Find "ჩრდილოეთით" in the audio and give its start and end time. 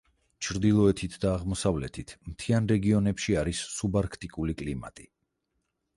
0.45-1.17